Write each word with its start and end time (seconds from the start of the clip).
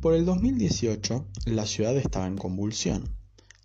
Por 0.00 0.14
el 0.14 0.24
2018, 0.24 1.26
la 1.44 1.66
ciudad 1.66 1.94
estaba 1.98 2.26
en 2.26 2.38
convulsión. 2.38 3.14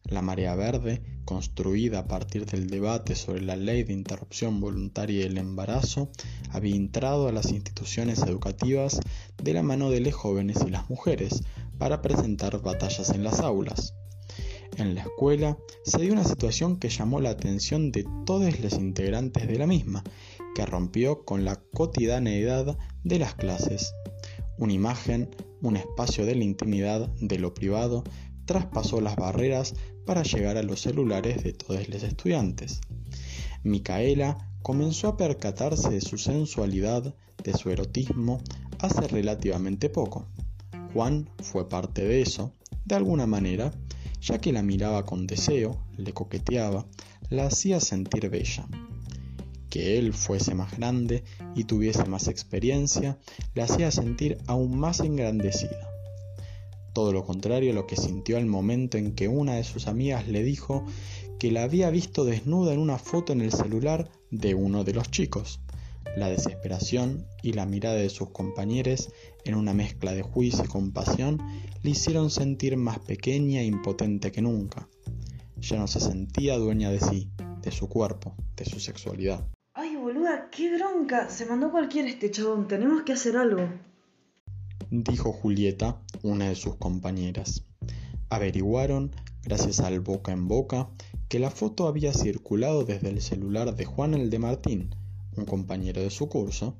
La 0.03 0.21
Marea 0.21 0.53
Verde, 0.53 1.01
construida 1.23 1.99
a 1.99 2.07
partir 2.09 2.45
del 2.45 2.67
debate 2.67 3.15
sobre 3.15 3.39
la 3.39 3.55
ley 3.55 3.83
de 3.83 3.93
interrupción 3.93 4.59
voluntaria 4.59 5.23
del 5.23 5.37
embarazo, 5.37 6.09
había 6.51 6.75
entrado 6.75 7.29
a 7.29 7.31
las 7.31 7.51
instituciones 7.53 8.21
educativas 8.23 8.99
de 9.41 9.53
la 9.53 9.63
mano 9.63 9.89
de 9.89 10.01
los 10.01 10.13
jóvenes 10.13 10.57
y 10.67 10.71
las 10.71 10.89
mujeres 10.89 11.41
para 11.77 12.01
presentar 12.01 12.61
batallas 12.61 13.11
en 13.11 13.23
las 13.23 13.39
aulas. 13.39 13.93
En 14.75 14.93
la 14.93 15.03
escuela 15.03 15.57
se 15.85 16.01
dio 16.01 16.11
una 16.11 16.25
situación 16.25 16.79
que 16.79 16.89
llamó 16.89 17.21
la 17.21 17.29
atención 17.29 17.93
de 17.93 18.05
todos 18.25 18.59
los 18.59 18.73
integrantes 18.73 19.47
de 19.47 19.57
la 19.57 19.67
misma, 19.67 20.03
que 20.53 20.65
rompió 20.65 21.23
con 21.23 21.45
la 21.45 21.55
cotidianeidad 21.55 22.77
de 23.05 23.19
las 23.19 23.35
clases. 23.35 23.93
Una 24.57 24.73
imagen, 24.73 25.29
un 25.61 25.77
espacio 25.77 26.25
de 26.25 26.35
la 26.35 26.43
intimidad, 26.43 27.07
de 27.19 27.39
lo 27.39 27.53
privado, 27.53 28.03
traspasó 28.45 29.01
las 29.01 29.15
barreras 29.15 29.73
para 30.05 30.23
llegar 30.23 30.57
a 30.57 30.63
los 30.63 30.81
celulares 30.81 31.43
de 31.43 31.53
todos 31.53 31.89
los 31.89 32.03
estudiantes. 32.03 32.81
Micaela 33.63 34.37
comenzó 34.61 35.09
a 35.09 35.17
percatarse 35.17 35.89
de 35.89 36.01
su 36.01 36.17
sensualidad, 36.17 37.15
de 37.43 37.53
su 37.53 37.69
erotismo, 37.71 38.41
hace 38.79 39.07
relativamente 39.07 39.89
poco. 39.89 40.27
Juan 40.93 41.29
fue 41.41 41.67
parte 41.67 42.05
de 42.05 42.21
eso, 42.21 42.51
de 42.85 42.95
alguna 42.95 43.25
manera, 43.25 43.71
ya 44.21 44.39
que 44.39 44.53
la 44.53 44.63
miraba 44.63 45.05
con 45.05 45.27
deseo, 45.27 45.77
le 45.97 46.13
coqueteaba, 46.13 46.85
la 47.29 47.47
hacía 47.47 47.79
sentir 47.79 48.29
bella. 48.29 48.67
Que 49.75 49.97
él 49.97 50.13
fuese 50.13 50.55
más 50.55 50.77
grande 50.77 51.25
y 51.53 51.65
tuviese 51.65 52.05
más 52.05 52.29
experiencia, 52.29 53.19
le 53.55 53.61
hacía 53.61 53.91
sentir 53.91 54.37
aún 54.47 54.79
más 54.79 55.01
engrandecida 55.01 55.91
todo 56.93 57.11
lo 57.11 57.25
contrario 57.25 57.71
a 57.71 57.75
lo 57.75 57.85
que 57.85 57.97
sintió 57.97 58.37
al 58.37 58.45
momento 58.45 58.97
en 58.97 59.15
que 59.15 59.27
una 59.27 59.55
de 59.55 59.65
sus 59.65 59.87
amigas 59.87 60.29
le 60.29 60.43
dijo 60.43 60.85
que 61.39 61.51
la 61.51 61.63
había 61.63 61.89
visto 61.89 62.23
desnuda 62.23 62.71
en 62.71 62.79
una 62.79 62.97
foto 62.97 63.33
en 63.33 63.41
el 63.41 63.51
celular 63.51 64.09
de 64.31 64.55
uno 64.55 64.85
de 64.85 64.93
los 64.93 65.11
chicos. 65.11 65.59
La 66.15 66.29
desesperación 66.29 67.27
y 67.43 67.51
la 67.51 67.65
mirada 67.65 67.97
de 67.97 68.09
sus 68.09 68.29
compañeros, 68.29 69.09
en 69.43 69.55
una 69.55 69.73
mezcla 69.73 70.13
de 70.13 70.21
juicio 70.21 70.63
y 70.63 70.69
compasión, 70.69 71.41
le 71.83 71.89
hicieron 71.89 72.29
sentir 72.29 72.77
más 72.77 72.99
pequeña 72.99 73.59
e 73.59 73.65
impotente 73.65 74.31
que 74.31 74.41
nunca. 74.41 74.87
Ya 75.57 75.77
no 75.77 75.87
se 75.87 75.99
sentía 75.99 76.57
dueña 76.57 76.91
de 76.91 77.01
sí, 77.01 77.29
de 77.61 77.71
su 77.71 77.89
cuerpo, 77.89 78.37
de 78.55 78.63
su 78.63 78.79
sexualidad. 78.79 79.45
Qué 80.51 80.75
bronca. 80.75 81.29
Se 81.29 81.45
mandó 81.45 81.71
cualquier 81.71 82.07
este 82.07 82.31
chabón. 82.31 82.67
Tenemos 82.67 83.03
que 83.03 83.13
hacer 83.13 83.37
algo 83.37 83.67
dijo 85.03 85.33
Julieta, 85.33 86.01
una 86.23 86.49
de 86.49 86.55
sus 86.55 86.75
compañeras. 86.75 87.65
Averiguaron, 88.29 89.11
gracias 89.43 89.79
al 89.79 89.99
boca 89.99 90.31
en 90.31 90.47
boca, 90.47 90.89
que 91.27 91.39
la 91.39 91.49
foto 91.49 91.87
había 91.87 92.13
circulado 92.13 92.85
desde 92.85 93.09
el 93.09 93.21
celular 93.21 93.75
de 93.75 93.85
Juan 93.85 94.13
el 94.13 94.29
de 94.29 94.39
Martín, 94.39 94.95
un 95.35 95.45
compañero 95.45 96.01
de 96.01 96.09
su 96.09 96.29
curso, 96.29 96.77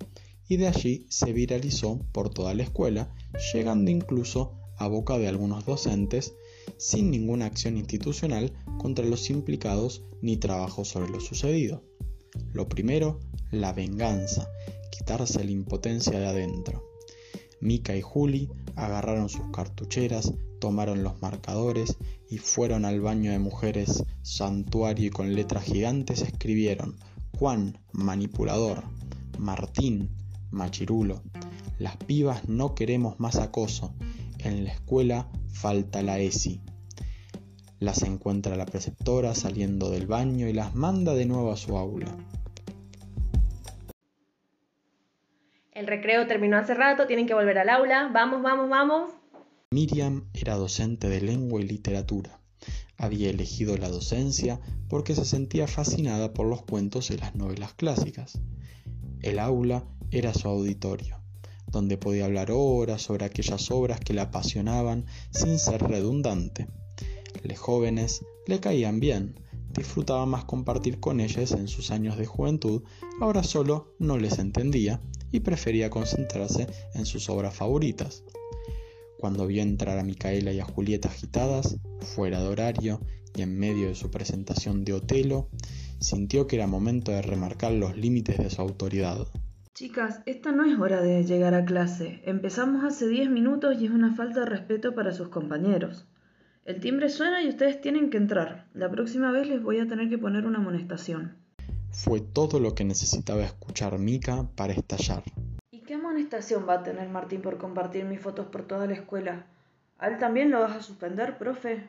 y 0.48 0.58
de 0.58 0.68
allí 0.68 1.06
se 1.10 1.34
viralizó 1.34 2.00
por 2.12 2.30
toda 2.30 2.54
la 2.54 2.64
escuela, 2.64 3.14
llegando 3.54 3.92
incluso 3.92 4.54
a 4.78 4.88
boca 4.88 5.18
de 5.18 5.28
algunos 5.28 5.66
docentes, 5.66 6.36
sin 6.78 7.12
ninguna 7.12 7.46
acción 7.46 7.78
institucional 7.78 8.54
contra 8.78 9.06
los 9.06 9.30
implicados 9.30 10.04
ni 10.22 10.38
trabajo 10.38 10.86
sobre 10.86 11.10
lo 11.10 11.20
sucedido. 11.20 11.84
Lo 12.53 12.67
primero, 12.67 13.19
la 13.52 13.73
venganza, 13.73 14.47
quitarse 14.91 15.44
la 15.44 15.52
impotencia 15.52 16.19
de 16.19 16.25
adentro. 16.25 16.83
Mica 17.61 17.95
y 17.95 18.02
Juli 18.02 18.50
agarraron 18.75 19.30
sus 19.30 19.50
cartucheras, 19.52 20.33
tomaron 20.59 21.03
los 21.03 21.22
marcadores 21.22 21.97
y 22.30 22.38
fueron 22.38 22.86
al 22.86 23.02
baño 23.02 23.32
de 23.32 23.39
mujeres 23.39 24.04
santuario 24.21 25.08
y 25.08 25.10
con 25.10 25.36
letras 25.36 25.64
gigantes 25.64 26.21
escribieron 26.21 26.95
Juan, 27.37 27.77
manipulador, 27.92 28.83
Martín, 29.37 30.10
machirulo. 30.52 31.21
Las 31.77 31.98
pibas 31.98 32.48
no 32.48 32.73
queremos 32.73 33.20
más 33.20 33.36
acoso. 33.36 33.93
En 34.39 34.64
la 34.64 34.71
escuela 34.71 35.30
falta 35.48 36.02
la 36.02 36.20
ESI. 36.20 36.61
Las 37.80 38.03
encuentra 38.03 38.55
la 38.55 38.65
preceptora 38.65 39.36
saliendo 39.36 39.89
del 39.89 40.08
baño 40.08 40.47
y 40.47 40.53
las 40.53 40.75
manda 40.75 41.13
de 41.13 41.25
nuevo 41.25 41.52
a 41.52 41.58
su 41.58 41.77
aula. 41.77 42.08
El 45.73 45.87
recreo 45.87 46.25
terminó 46.25 46.58
hace 46.58 46.73
rato, 46.73 47.05
tienen 47.05 47.27
que 47.27 47.33
volver 47.33 47.58
al 47.58 47.67
aula. 47.67 48.09
Vamos, 48.13 48.41
vamos, 48.41 48.69
vamos. 48.69 49.11
Miriam 49.71 50.30
era 50.33 50.55
docente 50.55 51.09
de 51.09 51.19
lengua 51.19 51.59
y 51.59 51.65
literatura. 51.65 52.39
Había 52.97 53.30
elegido 53.30 53.75
la 53.77 53.89
docencia 53.89 54.61
porque 54.87 55.15
se 55.15 55.25
sentía 55.25 55.67
fascinada 55.67 56.33
por 56.33 56.47
los 56.47 56.63
cuentos 56.63 57.11
y 57.11 57.17
las 57.17 57.36
novelas 57.36 57.73
clásicas. 57.73 58.39
El 59.21 59.37
aula 59.37 59.83
era 60.11 60.33
su 60.33 60.47
auditorio, 60.47 61.19
donde 61.67 61.97
podía 61.97 62.23
hablar 62.23 62.52
horas 62.52 63.02
sobre 63.02 63.25
aquellas 63.25 63.69
obras 63.69 63.99
que 63.99 64.13
la 64.13 64.23
apasionaban 64.23 65.05
sin 65.31 65.59
ser 65.59 65.83
redundante. 65.83 66.67
Los 67.45 67.60
jóvenes 67.60 68.26
le 68.48 68.60
caían 68.60 69.00
bien, 69.00 69.39
disfrutaba 69.72 70.26
más 70.26 70.45
compartir 70.45 71.00
con 71.00 71.20
ellas 71.20 71.52
en 71.52 71.67
sus 71.67 71.92
años 71.92 72.17
de 72.17 72.26
juventud, 72.26 72.82
ahora 73.22 73.44
solo 73.44 73.94
no 74.00 74.17
les 74.17 74.39
entendía 74.39 75.00
y 75.32 75.42
prefería 75.42 75.92
concentrarse 75.92 76.66
en 76.95 77.05
sus 77.05 77.30
obras 77.30 77.54
favoritas. 77.54 78.23
Cuando 79.20 79.45
vio 79.45 79.61
entrar 79.61 80.00
a 80.00 80.04
Micaela 80.04 80.54
y 80.54 80.60
a 80.60 80.66
Julieta 80.66 81.10
agitadas, 81.10 81.78
fuera 82.00 82.42
de 82.42 82.48
horario 82.48 83.00
y 83.36 83.44
en 83.44 83.58
medio 83.60 83.89
de 83.89 83.95
su 83.95 84.10
presentación 84.10 84.84
de 84.84 84.94
Otelo, 84.94 85.50
sintió 86.00 86.48
que 86.48 86.55
era 86.55 86.66
momento 86.66 87.11
de 87.11 87.22
remarcar 87.22 87.73
los 87.73 87.95
límites 87.95 88.38
de 88.38 88.50
su 88.50 88.61
autoridad. 88.61 89.28
Chicas, 89.76 90.22
esta 90.26 90.52
no 90.52 90.64
es 90.64 90.80
hora 90.80 91.02
de 91.02 91.23
llegar 91.26 91.54
a 91.54 91.66
clase. 91.66 92.22
Empezamos 92.23 92.84
hace 92.84 93.08
10 93.08 93.30
minutos 93.30 93.76
y 93.80 93.86
es 93.86 93.92
una 93.92 94.16
falta 94.16 94.39
de 94.39 94.45
respeto 94.48 94.95
para 94.95 95.11
sus 95.11 95.28
compañeros. 95.28 96.08
El 96.65 96.80
timbre 96.80 97.09
suena 97.09 97.43
y 97.43 97.48
ustedes 97.48 97.80
tienen 97.80 98.09
que 98.09 98.17
entrar. 98.17 98.65
La 98.73 98.89
próxima 98.89 99.30
vez 99.30 99.48
les 99.48 99.61
voy 99.61 99.80
a 99.80 99.87
tener 99.87 100.09
que 100.09 100.17
poner 100.17 100.48
una 100.48 100.58
amonestación. 100.58 101.36
Fue 101.92 102.21
todo 102.21 102.59
lo 102.59 102.73
que 102.73 102.83
necesitaba 102.83 103.43
escuchar 103.43 103.99
Mika 103.99 104.49
para 104.55 104.73
estallar. 104.73 105.21
¿Y 105.70 105.81
qué 105.81 105.93
amonestación 105.93 106.67
va 106.67 106.80
a 106.80 106.83
tener 106.83 107.08
Martín 107.08 107.43
por 107.43 107.59
compartir 107.59 108.05
mis 108.05 108.20
fotos 108.20 108.48
por 108.48 108.64
toda 108.64 108.87
la 108.87 108.95
escuela? 108.95 109.45
¿A 109.99 110.08
él 110.08 110.17
también 110.17 110.49
lo 110.49 110.59
vas 110.59 110.75
a 110.75 110.81
suspender, 110.81 111.37
profe? 111.37 111.87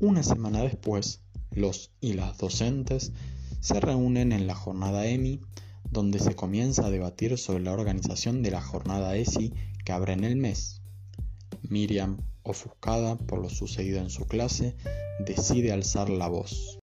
Una 0.00 0.22
semana 0.22 0.62
después, 0.62 1.20
los 1.50 1.92
y 2.00 2.14
las 2.14 2.38
docentes 2.38 3.12
se 3.60 3.78
reúnen 3.80 4.32
en 4.32 4.46
la 4.46 4.54
jornada 4.54 5.04
EMI, 5.04 5.42
donde 5.90 6.18
se 6.18 6.34
comienza 6.34 6.86
a 6.86 6.90
debatir 6.90 7.36
sobre 7.38 7.64
la 7.64 7.72
organización 7.72 8.42
de 8.42 8.50
la 8.50 8.60
jornada 8.60 9.16
ESI 9.16 9.54
que 9.84 9.92
abre 9.92 10.12
en 10.12 10.24
el 10.24 10.36
mes. 10.36 10.82
Miriam, 11.62 12.18
ofuscada 12.42 13.16
por 13.16 13.40
lo 13.40 13.48
sucedido 13.48 14.00
en 14.00 14.10
su 14.10 14.26
clase, 14.26 14.76
decide 15.24 15.72
alzar 15.72 16.08
la 16.08 16.28
voz. 16.28 16.78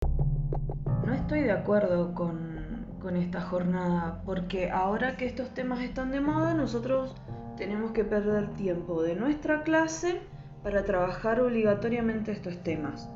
No 1.05 1.13
estoy 1.13 1.41
de 1.41 1.51
acuerdo 1.51 2.13
con, 2.13 2.87
con 2.99 3.15
esta 3.15 3.41
jornada, 3.41 4.23
porque 4.25 4.69
ahora 4.71 5.17
que 5.17 5.25
estos 5.25 5.53
temas 5.53 5.81
están 5.81 6.11
de 6.11 6.21
moda, 6.21 6.53
nosotros 6.53 7.15
tenemos 7.57 7.91
que 7.91 8.03
perder 8.03 8.53
tiempo 8.55 9.01
de 9.01 9.15
nuestra 9.15 9.63
clase 9.63 10.19
para 10.63 10.83
trabajar 10.83 11.39
obligatoriamente 11.39 12.31
estos 12.31 12.57
temas. 12.63 13.09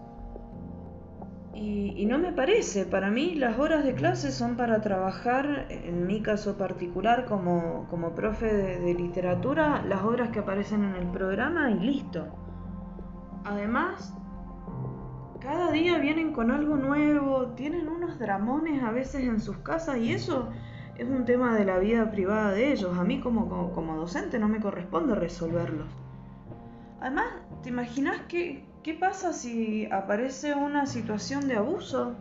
Y, 1.61 2.05
no 2.05 2.17
me 2.17 2.31
parece, 2.31 2.85
para 2.85 3.09
mí 3.09 3.35
las 3.35 3.59
horas 3.59 3.83
de 3.83 3.93
clase 3.93 4.31
son 4.31 4.55
para 4.55 4.79
trabajar, 4.79 5.67
en 5.69 6.07
mi 6.07 6.21
caso 6.21 6.57
particular 6.57 7.25
como, 7.25 7.85
como 7.89 8.15
profe 8.15 8.45
de, 8.45 8.93
literatura, 8.93 9.83
las 9.85 10.01
obras 10.03 10.29
que 10.29 10.39
aparecen 10.39 10.85
en 10.85 10.95
el 10.95 11.07
programa 11.07 11.69
y 11.69 11.79
listo. 11.81 12.27
Además, 13.43 14.13
cada 15.41 15.69
día 15.73 15.97
vienen 15.97 16.31
con 16.31 16.49
algo 16.49 16.77
nuevo, 16.77 17.47
tienen 17.57 17.89
unos 17.89 18.17
dramones 18.19 18.81
a 18.81 18.91
veces 18.91 19.25
en 19.25 19.41
sus 19.41 19.57
casas 19.57 19.97
y 19.97 20.13
eso 20.13 20.49
es 20.97 21.09
un 21.09 21.25
tema 21.25 21.55
de 21.55 21.65
la 21.65 21.77
vida 21.77 22.09
privada 22.09 22.51
de 22.51 22.71
ellos. 22.71 22.97
A 22.97 23.03
mí 23.03 23.19
como, 23.19 23.73
como, 23.73 23.97
docente 23.97 24.39
no 24.39 24.47
me 24.47 24.61
corresponde 24.61 25.13
resolverlos. 25.13 25.87
Además, 27.01 27.27
¿te 27.63 27.69
imaginas 27.69 28.21
que, 28.29 28.65
¿Qué 28.89 28.95
pasa 28.95 29.33
si 29.33 29.85
aparece 29.91 30.55
una 30.55 30.87
situación 30.87 31.47
de 31.47 31.57
abuso? 31.57 32.15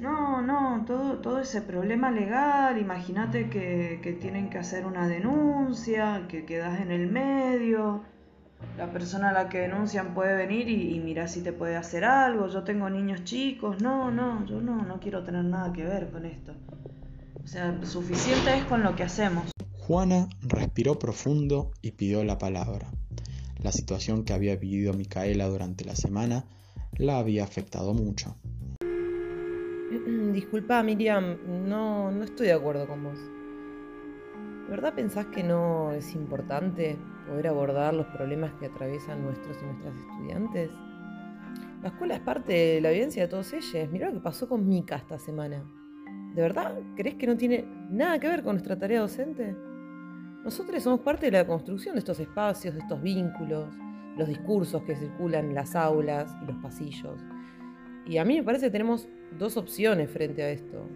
No, 0.00 0.40
no, 0.40 0.82
todo, 0.86 1.18
todo 1.18 1.40
ese 1.40 1.60
problema 1.60 2.10
legal, 2.10 2.80
imagínate 2.80 3.50
que, 3.50 4.18
tienen 4.18 4.48
que 4.48 4.56
hacer 4.56 4.86
una 4.86 5.06
denuncia, 5.08 6.24
que 6.26 6.46
quedas 6.46 6.80
en 6.80 6.90
el 6.90 7.10
medio, 7.10 8.02
la 8.78 8.90
persona 8.92 9.28
a 9.28 9.32
la 9.34 9.50
que 9.50 9.58
denuncian 9.58 10.14
puede 10.14 10.34
venir 10.34 10.70
y, 10.70 10.94
y 10.94 11.00
mirar 11.00 11.28
si 11.28 11.42
te 11.42 11.52
puede 11.52 11.76
hacer 11.76 12.06
algo, 12.06 12.48
yo 12.48 12.64
tengo 12.64 12.88
niños 12.88 13.24
chicos, 13.24 13.82
no, 13.82 14.10
no, 14.10 14.46
yo 14.46 14.62
no, 14.62 14.86
no 14.86 15.00
quiero 15.00 15.22
tener 15.22 15.44
nada 15.44 15.70
que 15.74 15.84
ver 15.84 16.10
con 16.10 16.24
esto. 16.24 16.54
O 17.44 17.46
sea, 17.46 17.78
suficiente 17.84 18.56
es 18.56 18.64
con 18.64 18.82
lo 18.82 18.96
que 18.96 19.02
hacemos. 19.02 19.50
Juana 19.80 20.30
respiró 20.40 20.98
profundo 20.98 21.72
y 21.82 21.90
pidió 21.90 22.24
la 22.24 22.38
palabra. 22.38 22.88
La 23.64 23.72
situación 23.72 24.24
que 24.24 24.34
había 24.34 24.56
vivido 24.56 24.92
Micaela 24.92 25.48
durante 25.48 25.86
la 25.86 25.96
semana 25.96 26.44
la 26.98 27.18
había 27.18 27.44
afectado 27.44 27.94
mucho. 27.94 28.36
Disculpa, 30.34 30.82
Miriam, 30.82 31.38
no, 31.66 32.10
no 32.10 32.24
estoy 32.24 32.48
de 32.48 32.52
acuerdo 32.52 32.86
con 32.86 33.04
vos. 33.04 33.18
¿De 34.64 34.70
verdad 34.70 34.92
pensás 34.94 35.24
que 35.28 35.42
no 35.42 35.92
es 35.92 36.14
importante 36.14 36.98
poder 37.26 37.46
abordar 37.46 37.94
los 37.94 38.06
problemas 38.08 38.52
que 38.60 38.66
atraviesan 38.66 39.22
nuestros 39.22 39.56
y 39.62 39.64
nuestras 39.64 39.96
estudiantes? 39.96 40.70
La 41.82 41.88
escuela 41.88 42.16
es 42.16 42.20
parte 42.20 42.52
de 42.52 42.80
la 42.82 42.90
vivencia 42.90 43.22
de 43.22 43.28
todos 43.28 43.50
ellos. 43.54 43.90
Mirá 43.90 44.08
lo 44.08 44.14
que 44.16 44.20
pasó 44.20 44.46
con 44.46 44.68
Mica 44.68 44.96
esta 44.96 45.18
semana. 45.18 45.64
¿De 46.34 46.42
verdad 46.42 46.78
crees 46.96 47.14
que 47.14 47.26
no 47.26 47.38
tiene 47.38 47.64
nada 47.88 48.20
que 48.20 48.28
ver 48.28 48.42
con 48.42 48.56
nuestra 48.56 48.78
tarea 48.78 49.00
docente? 49.00 49.56
Nosotros 50.44 50.82
somos 50.82 51.00
parte 51.00 51.26
de 51.26 51.32
la 51.32 51.46
construcción 51.46 51.94
de 51.94 52.00
estos 52.00 52.20
espacios, 52.20 52.74
de 52.74 52.80
estos 52.80 53.00
vínculos, 53.00 53.74
los 54.18 54.28
discursos 54.28 54.82
que 54.82 54.94
circulan 54.94 55.46
en 55.46 55.54
las 55.54 55.74
aulas 55.74 56.36
y 56.42 56.46
los 56.46 56.56
pasillos. 56.56 57.18
Y 58.04 58.18
a 58.18 58.26
mí 58.26 58.36
me 58.36 58.42
parece 58.42 58.66
que 58.66 58.72
tenemos 58.72 59.08
dos 59.38 59.56
opciones 59.56 60.10
frente 60.10 60.42
a 60.42 60.50
esto. 60.50 60.86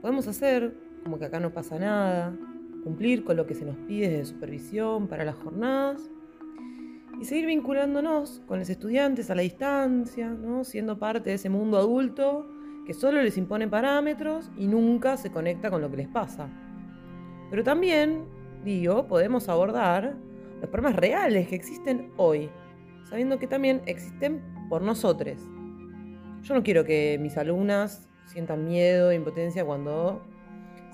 Podemos 0.00 0.26
hacer 0.26 0.74
como 1.04 1.18
que 1.18 1.26
acá 1.26 1.38
no 1.38 1.52
pasa 1.52 1.78
nada, 1.78 2.34
cumplir 2.82 3.24
con 3.24 3.36
lo 3.36 3.46
que 3.46 3.54
se 3.54 3.66
nos 3.66 3.76
pide 3.76 4.08
de 4.08 4.24
supervisión 4.24 5.06
para 5.06 5.26
las 5.26 5.36
jornadas 5.36 6.10
y 7.20 7.26
seguir 7.26 7.44
vinculándonos 7.44 8.40
con 8.46 8.58
los 8.58 8.70
estudiantes 8.70 9.30
a 9.30 9.34
la 9.34 9.42
distancia, 9.42 10.30
¿no? 10.30 10.64
siendo 10.64 10.98
parte 10.98 11.28
de 11.28 11.36
ese 11.36 11.50
mundo 11.50 11.76
adulto 11.76 12.48
que 12.86 12.94
solo 12.94 13.20
les 13.20 13.36
impone 13.36 13.68
parámetros 13.68 14.50
y 14.56 14.66
nunca 14.66 15.18
se 15.18 15.30
conecta 15.30 15.70
con 15.70 15.82
lo 15.82 15.90
que 15.90 15.98
les 15.98 16.08
pasa. 16.08 16.48
Pero 17.50 17.62
también 17.62 18.37
digo, 18.64 19.06
podemos 19.06 19.48
abordar 19.48 20.16
los 20.60 20.70
problemas 20.70 20.96
reales 20.96 21.48
que 21.48 21.54
existen 21.54 22.10
hoy, 22.16 22.50
sabiendo 23.04 23.38
que 23.38 23.46
también 23.46 23.82
existen 23.86 24.42
por 24.68 24.82
nosotros. 24.82 25.40
Yo 26.42 26.54
no 26.54 26.62
quiero 26.62 26.84
que 26.84 27.18
mis 27.20 27.36
alumnas 27.36 28.08
sientan 28.26 28.64
miedo 28.64 29.10
e 29.10 29.14
impotencia 29.14 29.64
cuando 29.64 30.22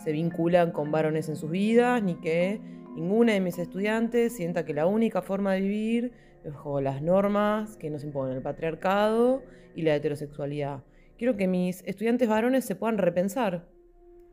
se 0.02 0.12
vinculan 0.12 0.70
con 0.70 0.90
varones 0.90 1.28
en 1.28 1.37
sus 1.37 1.50
vidas, 1.50 2.02
ni 2.02 2.16
que 2.16 2.61
ninguna 2.94 3.32
de 3.32 3.40
mis 3.40 3.58
estudiantes 3.58 4.34
sienta 4.34 4.64
que 4.64 4.75
la 4.75 4.87
única 4.87 5.22
forma 5.22 5.52
de 5.55 5.60
vivir 5.60 6.12
es 6.44 6.52
bajo 6.52 6.81
las 6.81 7.02
normas 7.02 7.76
que 7.76 7.90
nos 7.90 8.05
imponen 8.05 8.37
el 8.37 8.43
patriarcado 8.43 9.43
y 9.75 9.82
la 9.82 9.94
heterosexualidad. 9.94 10.84
Quiero 11.17 11.37
que 11.37 11.49
mis 11.49 11.82
estudiantes 11.84 12.28
varones 12.28 12.64
se 12.64 12.75
puedan 12.75 12.99
repensar 12.99 13.69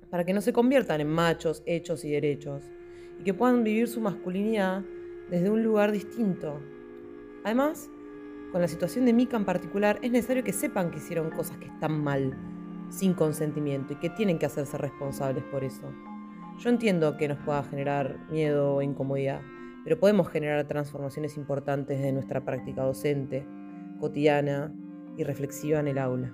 para 0.09 0.25
que 0.25 0.33
no 0.33 0.41
se 0.41 0.51
conviertan 0.51 0.99
en 0.99 1.07
machos, 1.07 1.63
hechos 1.65 2.03
y 2.03 2.11
derechos 2.11 2.69
y 3.21 3.23
que 3.23 3.35
puedan 3.35 3.63
vivir 3.63 3.87
su 3.87 4.01
masculinidad 4.01 4.83
desde 5.29 5.51
un 5.51 5.63
lugar 5.63 5.91
distinto. 5.91 6.59
Además, 7.43 7.87
con 8.51 8.61
la 8.61 8.67
situación 8.67 9.05
de 9.05 9.13
Mika 9.13 9.37
en 9.37 9.45
particular, 9.45 9.99
es 10.01 10.11
necesario 10.11 10.43
que 10.43 10.51
sepan 10.51 10.89
que 10.89 10.97
hicieron 10.97 11.29
cosas 11.29 11.57
que 11.57 11.67
están 11.67 12.03
mal, 12.03 12.35
sin 12.89 13.13
consentimiento, 13.13 13.93
y 13.93 13.97
que 13.97 14.09
tienen 14.09 14.39
que 14.39 14.47
hacerse 14.47 14.75
responsables 14.79 15.43
por 15.45 15.63
eso. 15.63 15.83
Yo 16.57 16.71
entiendo 16.71 17.15
que 17.15 17.27
nos 17.27 17.37
pueda 17.37 17.61
generar 17.63 18.17
miedo 18.31 18.73
o 18.73 18.81
incomodidad, 18.81 19.41
pero 19.83 19.99
podemos 19.99 20.27
generar 20.27 20.67
transformaciones 20.67 21.37
importantes 21.37 22.01
de 22.01 22.11
nuestra 22.11 22.43
práctica 22.43 22.81
docente, 22.81 23.45
cotidiana 23.99 24.73
y 25.15 25.23
reflexiva 25.23 25.79
en 25.79 25.89
el 25.89 25.99
aula. 25.99 26.33